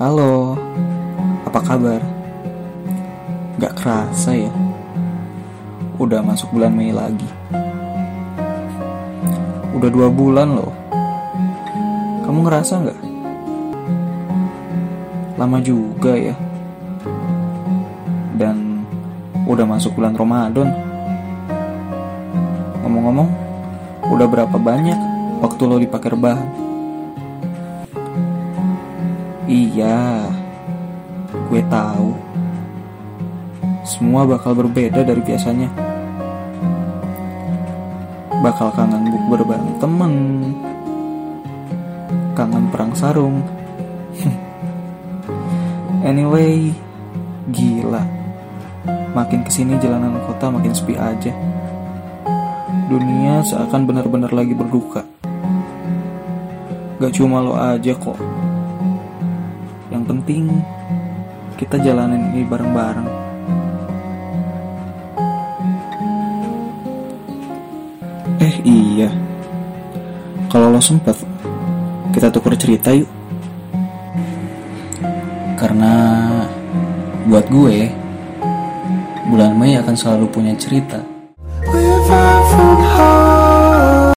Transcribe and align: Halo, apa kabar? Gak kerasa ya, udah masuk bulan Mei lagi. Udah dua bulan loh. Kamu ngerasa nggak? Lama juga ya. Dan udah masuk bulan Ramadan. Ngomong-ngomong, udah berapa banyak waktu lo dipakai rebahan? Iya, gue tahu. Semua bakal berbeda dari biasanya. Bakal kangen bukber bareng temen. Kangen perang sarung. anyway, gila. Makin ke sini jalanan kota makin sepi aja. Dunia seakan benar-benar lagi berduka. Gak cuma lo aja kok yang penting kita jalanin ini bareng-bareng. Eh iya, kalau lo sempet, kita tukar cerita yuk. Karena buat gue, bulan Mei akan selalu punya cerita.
Halo, 0.00 0.56
apa 1.44 1.60
kabar? 1.60 2.00
Gak 3.60 3.76
kerasa 3.76 4.32
ya, 4.32 4.48
udah 6.00 6.24
masuk 6.24 6.56
bulan 6.56 6.72
Mei 6.72 6.88
lagi. 6.88 7.28
Udah 9.76 9.92
dua 9.92 10.08
bulan 10.08 10.56
loh. 10.56 10.72
Kamu 12.24 12.48
ngerasa 12.48 12.80
nggak? 12.80 13.00
Lama 15.36 15.60
juga 15.60 16.16
ya. 16.16 16.32
Dan 18.40 18.88
udah 19.44 19.68
masuk 19.68 20.00
bulan 20.00 20.16
Ramadan. 20.16 20.72
Ngomong-ngomong, 22.80 23.28
udah 24.16 24.26
berapa 24.32 24.56
banyak 24.56 24.96
waktu 25.44 25.62
lo 25.68 25.76
dipakai 25.76 26.16
rebahan? 26.16 26.69
Iya, 29.50 30.30
gue 31.50 31.58
tahu. 31.66 32.14
Semua 33.82 34.22
bakal 34.22 34.54
berbeda 34.54 35.02
dari 35.02 35.18
biasanya. 35.18 35.66
Bakal 38.46 38.70
kangen 38.78 39.10
bukber 39.10 39.42
bareng 39.42 39.74
temen. 39.82 40.14
Kangen 42.38 42.70
perang 42.70 42.94
sarung. 42.94 43.42
anyway, 46.06 46.70
gila. 47.50 48.06
Makin 49.18 49.42
ke 49.42 49.50
sini 49.50 49.74
jalanan 49.82 50.22
kota 50.30 50.46
makin 50.46 50.70
sepi 50.70 50.94
aja. 50.94 51.34
Dunia 52.86 53.42
seakan 53.42 53.82
benar-benar 53.82 54.30
lagi 54.30 54.54
berduka. 54.54 55.02
Gak 57.02 57.18
cuma 57.18 57.42
lo 57.42 57.58
aja 57.58 57.98
kok 57.98 58.49
yang 59.90 60.06
penting 60.06 60.46
kita 61.58 61.76
jalanin 61.82 62.30
ini 62.32 62.46
bareng-bareng. 62.46 63.08
Eh 68.40 68.54
iya, 68.64 69.10
kalau 70.48 70.72
lo 70.72 70.80
sempet, 70.80 71.18
kita 72.16 72.32
tukar 72.32 72.56
cerita 72.56 72.94
yuk. 72.96 73.10
Karena 75.60 75.92
buat 77.28 77.44
gue, 77.52 77.92
bulan 79.28 79.52
Mei 79.60 79.76
akan 79.76 79.92
selalu 79.92 80.32
punya 80.32 80.56
cerita. 80.56 81.09